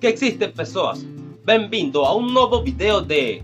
[0.00, 1.02] Que existe pessoas?
[1.46, 3.42] Bem-vindo a um novo vídeo de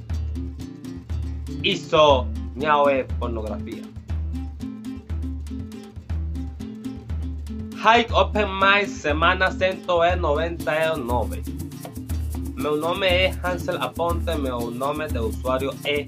[1.65, 3.83] Isso não é pornografia.
[7.73, 11.43] Hike Open Mic semana 199.
[12.55, 16.07] Meu nome é Hansel Aponte, meu nome de usuário é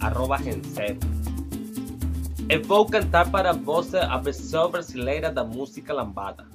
[0.00, 0.98] arroba Gensero.
[2.48, 6.53] Eu vou cantar para você a versão brasileira da música lambada.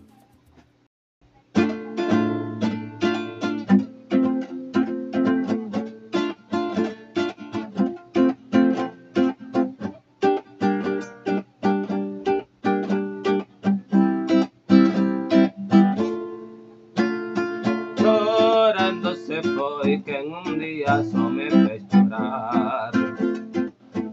[19.42, 22.92] Chorando se foi quem um dia só me fez chorar.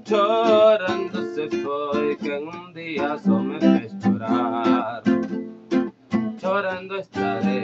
[0.04, 5.02] Chorando se foi quem um dia só me fez chorar.
[6.38, 7.55] Chorando estarei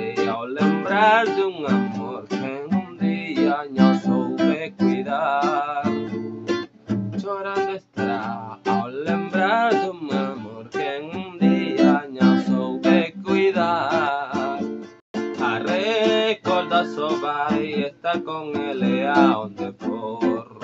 [16.33, 20.59] recordar só vai estar com ele aonde for.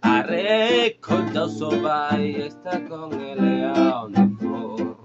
[0.00, 4.96] A recordar só vai estar com ele aonde for.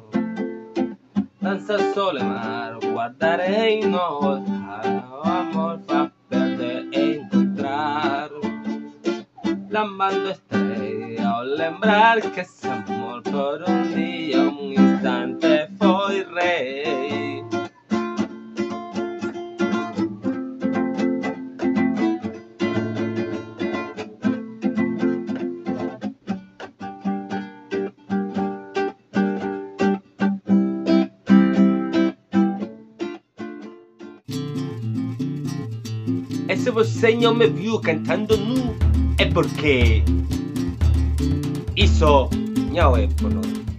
[1.41, 8.29] Dança solemar, guardarei no olhar o amor fácil de encontrar.
[9.69, 13.76] Lambando estarei ao lembrar que esse amor por um
[36.49, 38.75] E se você não me viu cantando nu,
[39.17, 40.01] é porque
[41.75, 42.29] isso
[42.73, 43.76] não é pornografia.